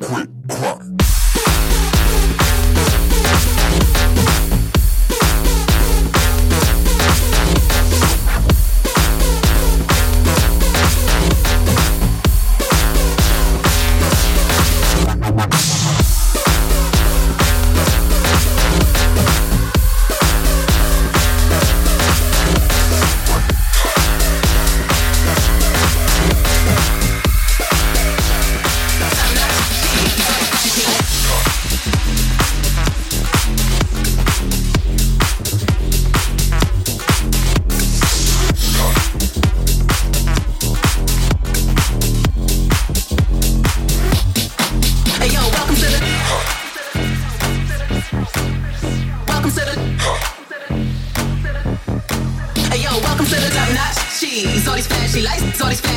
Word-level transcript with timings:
Why 0.00 0.24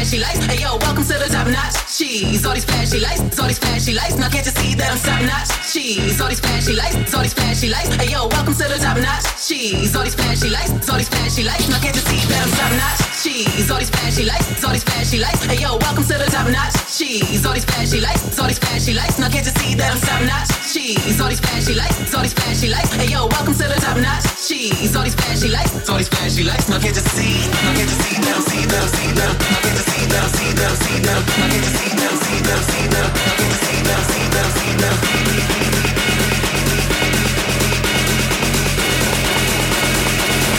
flashy 0.06 0.22
lights. 0.22 0.46
Hey 0.46 0.62
yo, 0.62 0.78
welcome 0.78 1.04
to 1.04 1.18
the 1.18 1.30
top 1.34 1.48
notch 1.48 1.74
cheese. 1.98 2.46
All 2.46 2.54
these 2.54 2.66
flashy 2.66 3.00
lights, 3.00 3.40
all 3.40 3.48
these 3.48 3.57
flashy 3.57 3.94
lights. 3.94 4.16
Now 4.18 4.30
can't 4.30 4.46
you 4.46 4.54
see 4.54 4.75
that 4.75 4.94
I'm 4.94 5.02
top 5.02 5.22
notch 5.25 5.50
cheese? 5.74 6.22
All 6.22 6.30
these 6.30 6.40
flashy 6.40 6.74
lights, 6.74 7.13
all 7.13 7.24
these 7.24 7.34
flashy 7.34 7.69
lights. 7.69 7.90
Hey 7.98 8.13
yo, 8.13 8.28
welcome 8.28 8.54
to 8.54 8.66
the 8.69 8.78
top 8.78 8.98
notch 9.02 9.25
cheese. 9.42 9.96
All 9.96 10.04
these 10.04 10.13
flashy 10.13 10.50
lights, 10.50 10.90
all 10.90 10.98
these 10.98 11.10
flashy 11.10 11.44
lights. 11.44 11.69
Now 11.69 11.80
can't 11.81 11.96
you 11.96 12.06
see 12.06 12.22
that 12.30 12.38
I'm 12.46 12.54
top 12.54 12.74
notch 12.78 13.02
cheese? 13.24 13.72
All 13.72 13.80
these 13.81 13.90
flashy 13.90 14.25
lights, 14.25 14.63
all 14.63 14.74
these 14.78 14.86
flashy 14.86 15.18
lights. 15.18 15.42
Hey 15.46 15.57
yo, 15.57 15.78
welcome 15.81 16.06
to 16.06 16.16
the 16.22 16.30
top 16.30 16.48
notch 16.54 16.75
cheese. 16.94 17.42
All 17.46 17.54
these 17.57 17.66
flashy 17.66 18.00
lights, 18.00 18.38
all 18.38 18.48
these 18.48 18.62
flashy 18.62 18.94
lights. 18.94 19.18
Now 19.18 19.30
can't 19.34 19.46
you 19.46 19.56
see 19.57 19.74
that 19.74 19.90
I'm 19.90 20.02
top 20.06 20.22
notch 20.22 20.54
cheese? 20.69 21.18
All 21.18 21.30
these 21.34 21.42
flashy 21.42 21.74
lights, 21.74 22.13
all 22.13 22.22
these 22.22 22.38
flashy 22.38 22.69
lights. 22.69 22.94
Hey 22.94 23.10
yo, 23.10 23.25
welcome 23.25 23.57
to 23.57 23.66
the 23.66 23.80
top 23.81 23.98
notch 23.98 24.25
cheese. 24.46 24.94
All 24.94 25.02
these 25.02 25.18
flashy 25.18 25.50
lights, 25.50 25.90
all 25.90 25.98
these 25.98 26.10
flashy 26.13 26.46
lights. 26.46 26.69
Now 26.69 26.78
can't 26.78 26.94
you 26.94 27.02
see? 27.02 27.50
Now 27.66 27.74
can't 27.74 27.90
you 27.90 27.98
see 28.06 28.18
that 28.22 28.34
I'm 28.38 28.46
see 28.46 28.63
that 28.69 28.81
I'm 28.86 28.90
see 28.94 29.10
that 29.18 29.30
I'm 29.34 29.38
now 29.42 29.60
can't 29.66 29.74
you 29.74 29.86
see 29.90 29.94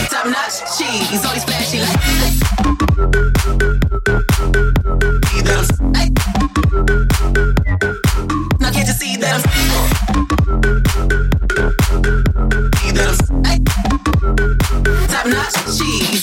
Top 0.09 0.25
notch 0.25 0.57
cheese, 0.77 1.23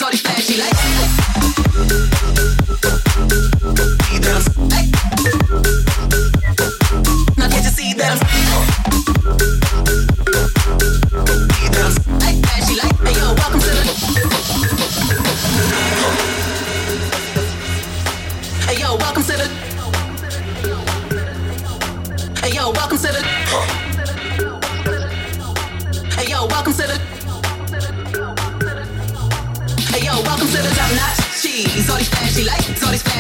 all 0.03 0.11
these 0.11 0.21
flashy. 0.21 0.84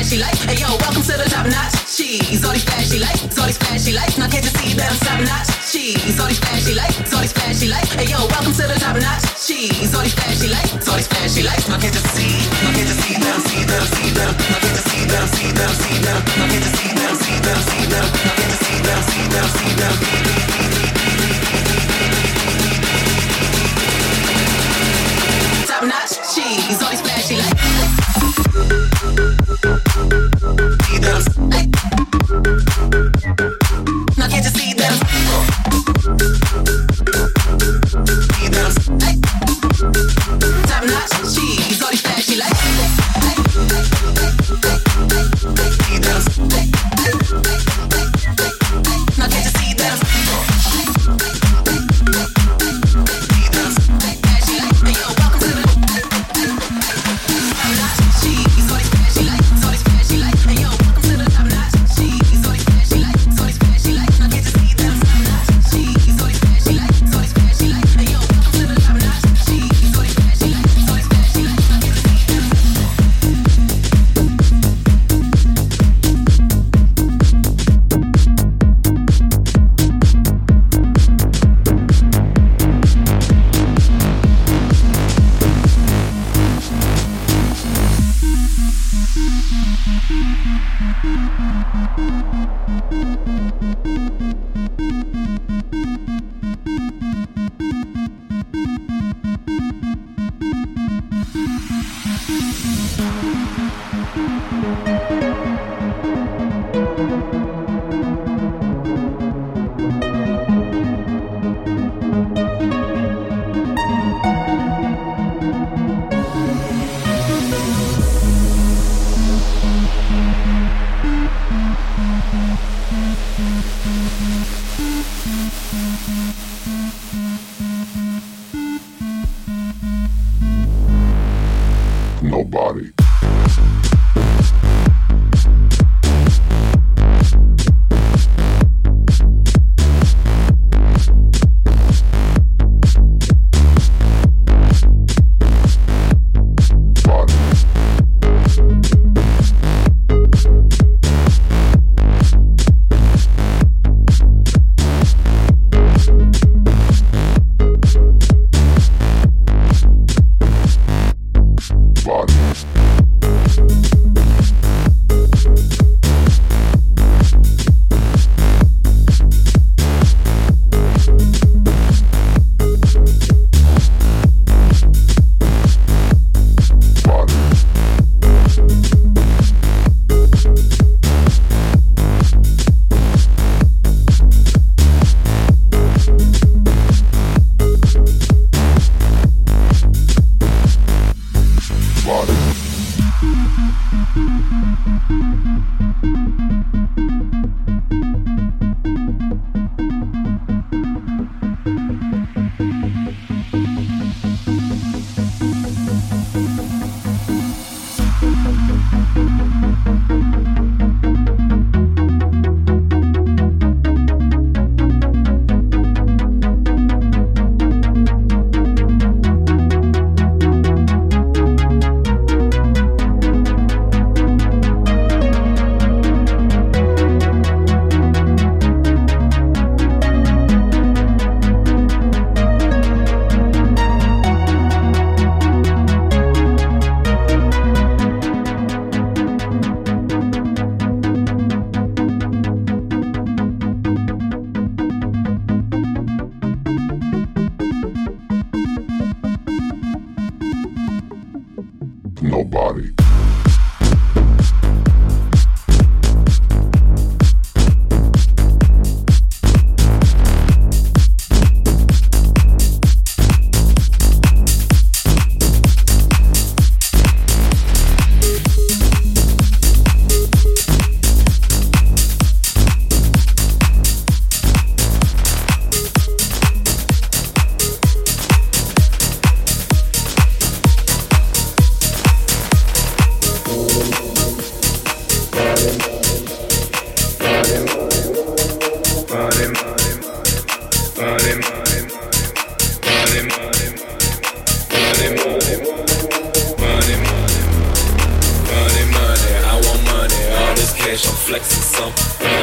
These 0.04 0.20
flashy 0.20 0.20
lights. 0.20 0.44
Hey 0.44 0.60
yo, 0.60 0.68
welcome 0.84 1.02
to 1.02 1.16
the 1.16 1.24
top 1.30 1.46
notch 1.48 1.72
cheese. 1.96 2.44
All 2.44 2.52
these 2.52 2.64
flashy 2.64 2.98
lights, 2.98 3.38
all 3.38 3.46
these 3.46 3.56
flashy 3.56 3.92
lights. 3.92 4.18
Now 4.18 4.28
can't 4.28 4.44
you 4.44 4.50
see 4.50 4.74
that 4.76 4.92
I'm 4.92 4.98
top 5.00 5.20
notch 5.24 5.48
cheese? 5.72 6.20
All 6.20 6.28
these 6.28 6.38
flashy 6.38 6.74
lights, 6.74 7.12
all 7.14 7.20
these 7.20 7.32
flashy 7.32 7.68
lights. 7.68 7.92
Hey 7.94 8.06
yo, 8.12 8.18
welcome 8.28 8.52
to 8.52 8.64
the 8.68 8.76
top 8.76 8.96
notch 9.00 9.24
cheese. 9.40 9.94
All 9.94 10.02
these 10.04 10.12
flashy 10.14 10.48
lights, 10.48 10.88
all 10.88 10.96
these 10.96 11.08
flashy 11.08 11.42
lights. 11.42 11.68
Now 11.68 11.80
can't 11.80 11.94
you 11.94 12.04
see? 12.12 12.36
Now 12.60 12.76
can't 12.76 12.84
you 12.84 12.96
see 13.00 13.16
that 13.16 13.32
I'm 13.32 13.40
see 13.48 13.64
that 13.64 13.80
I'm 13.80 13.88
see 13.88 14.12
that 14.12 14.28
I'm 14.28 14.36
now 14.36 14.60
can't 14.60 14.76
you 14.76 14.84
see 14.84 15.08
that 15.08 15.24
I'm 15.24 15.32
see 15.32 15.48
that 15.56 15.64
I'm 15.64 15.80
see 15.80 15.96
that 16.04 16.12
I'm 16.12 16.24
now 16.24 16.52
can't 16.52 16.52
you 16.52 16.68
see 16.68 16.92
that 16.92 17.08
I'm 17.08 17.16
see 17.16 17.40
that 17.40 17.56
I'm 17.56 17.64
see 17.64 17.88
that 17.88 18.04
I'm 18.04 18.12
now 18.12 18.28
can't 18.28 18.52
you 18.52 18.60
see 18.60 18.76
that 18.84 18.92
I'm 18.92 19.08
see 19.08 19.24
that 19.24 19.40
I'm 19.40 19.56
see 19.56 19.72
that 19.80 19.88
I'm 19.88 20.04
Top 25.64 25.82
notch 25.88 26.12
cheese, 26.36 26.76
all 26.82 26.92
these 26.92 27.00
flashy 27.00 27.36
lights. 27.40 27.56
See 28.20 28.23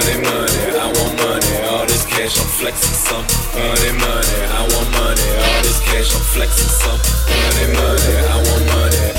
Money, 0.02 0.18
money, 0.24 0.80
I 0.80 0.88
want 0.98 1.16
money, 1.22 1.68
all 1.70 1.86
this 1.86 2.06
cash, 2.06 2.40
I'm 2.40 2.48
flexing 2.48 2.96
some. 2.96 3.22
Money, 3.54 3.92
money, 4.00 4.38
I 4.50 4.68
want 4.74 4.90
money, 4.98 5.30
all 5.38 5.62
this 5.62 5.80
cash, 5.80 6.16
I'm 6.16 6.22
flexing 6.34 6.70
some. 6.70 6.98
Money, 7.30 7.74
money, 7.78 8.18
I 8.18 8.38
want 8.50 8.66
money. 8.66 9.11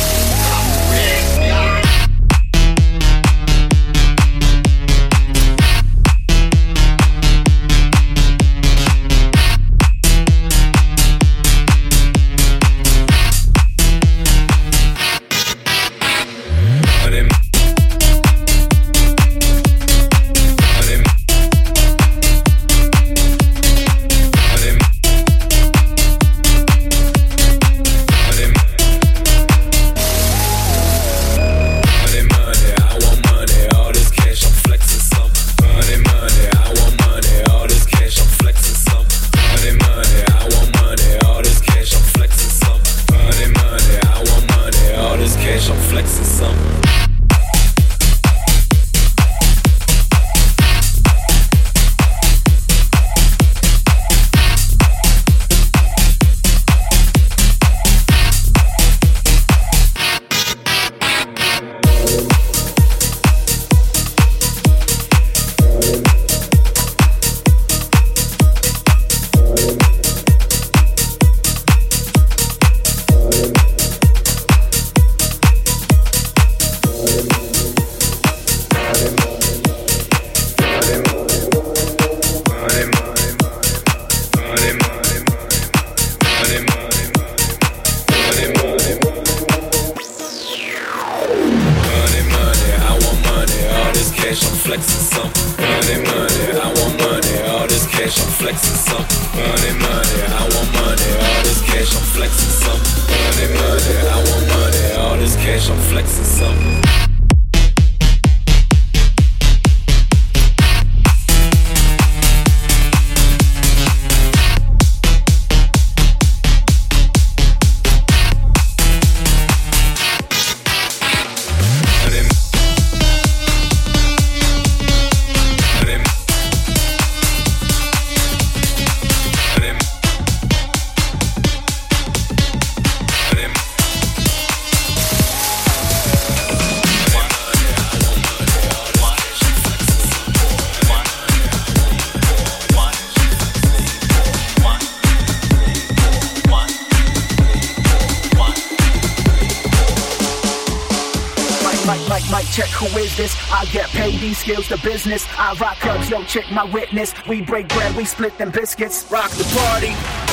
Skills 154.43 154.67
to 154.67 154.77
business. 154.79 155.25
I 155.39 155.55
rock 155.55 155.77
clubs, 155.79 156.11
yo, 156.11 156.25
check 156.25 156.51
my 156.51 156.65
witness. 156.65 157.15
We 157.29 157.43
break 157.43 157.69
bread, 157.69 157.95
we 157.95 158.05
split 158.05 158.37
them 158.39 158.51
biscuits. 158.51 159.09
Rock 159.11 159.31
the 159.31 159.45
party. 159.57 160.32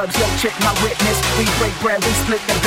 Clubs, 0.00 0.18
yo, 0.18 0.26
check 0.36 0.58
my 0.60 0.72
witness. 0.82 1.20
We 1.38 1.44
break 1.58 1.78
bread, 1.80 2.02
we 2.04 2.12
split 2.12 2.40
the 2.46 2.59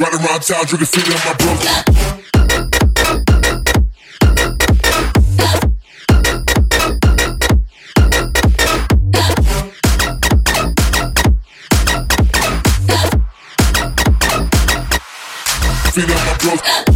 Right 0.00 0.14
around 0.14 0.42
town, 0.42 0.64
drinking, 0.66 0.86
feeling 0.86 1.18
my 1.24 1.34
bros. 1.38 2.17
Cause 16.38 16.87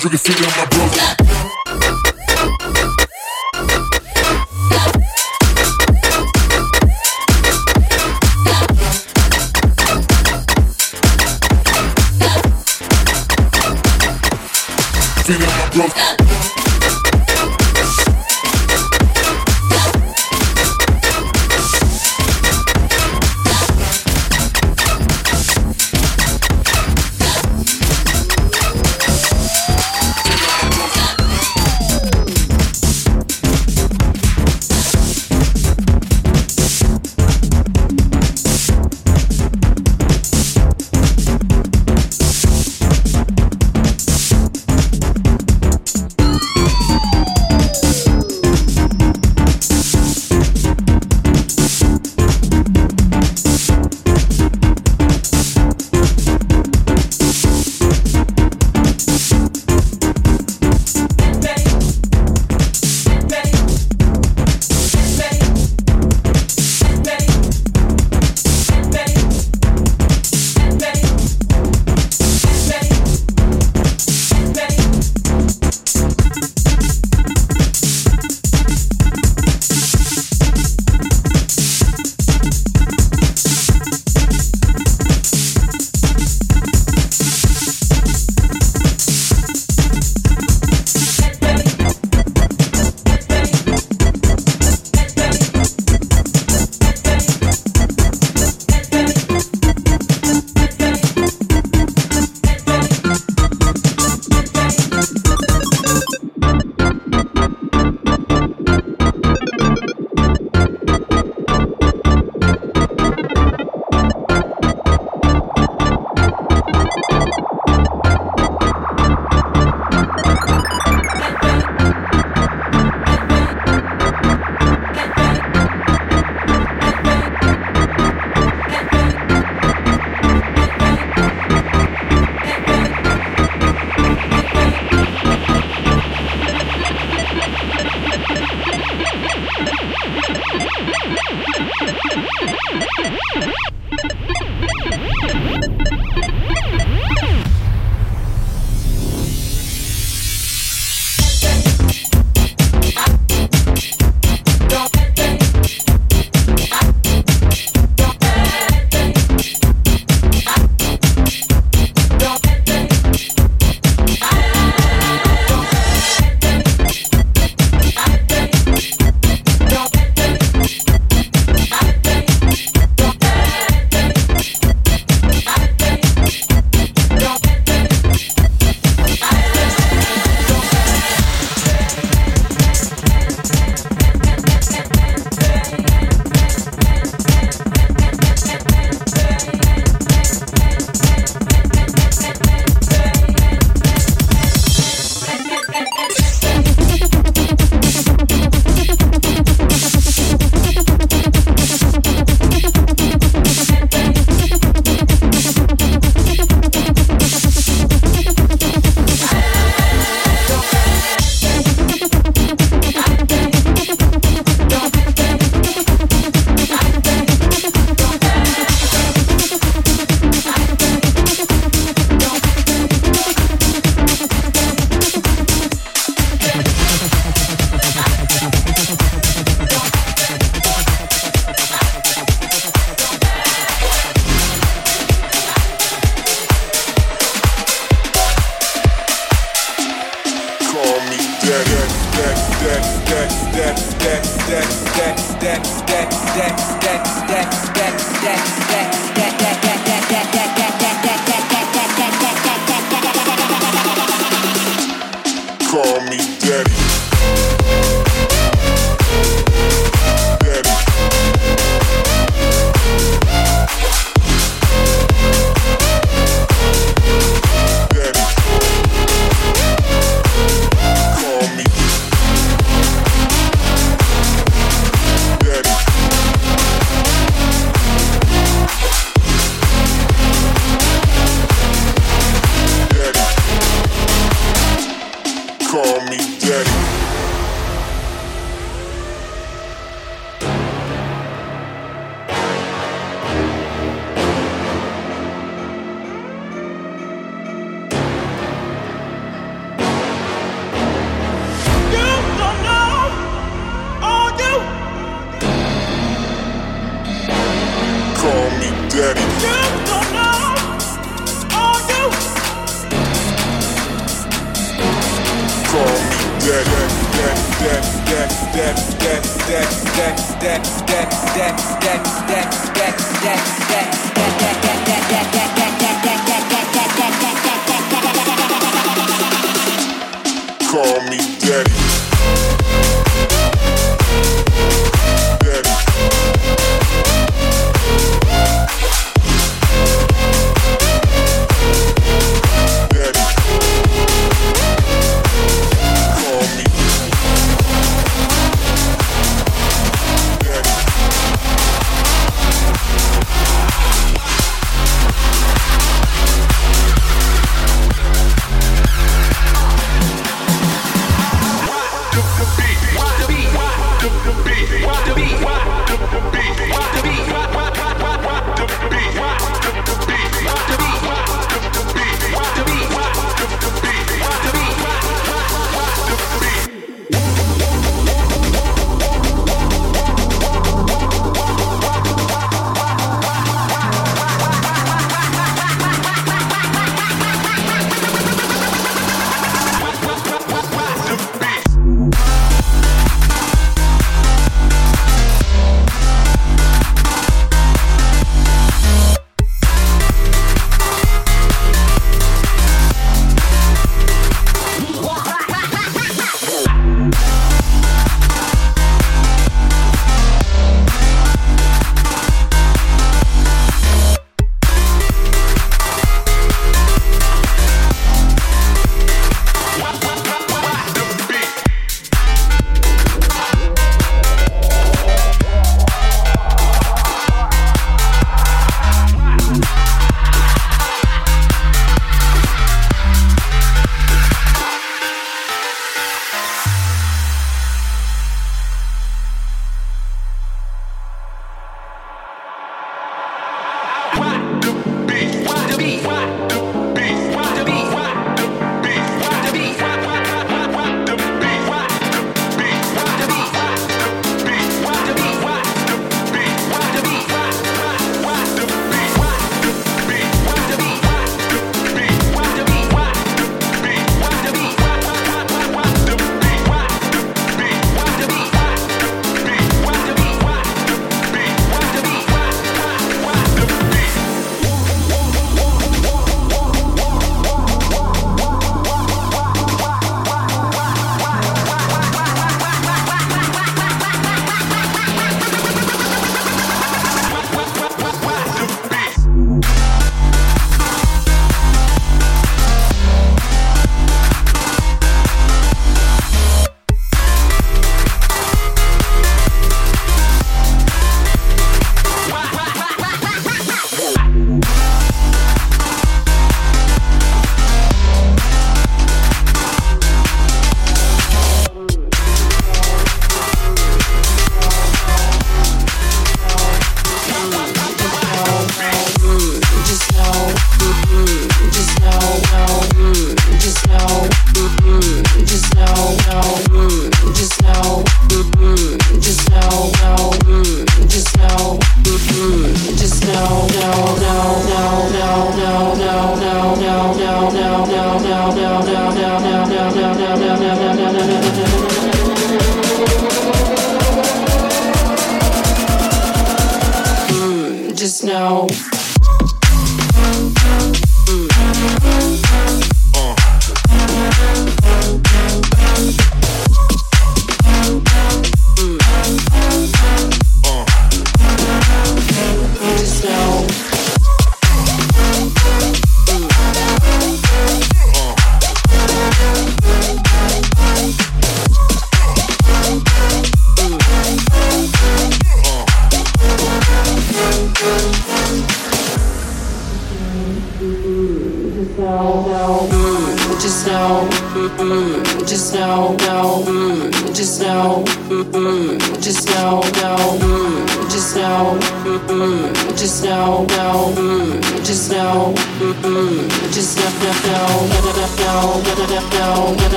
Drug 0.00 0.12
your 0.12 0.18
feet 0.18 0.49